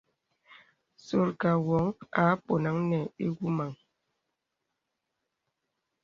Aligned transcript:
Sùrkə̀ 1.05 1.51
woŋ 1.65 1.85
à 2.21 2.23
ponàn 2.45 2.77
nə 2.89 2.99
iwɔmaŋ. 3.25 3.71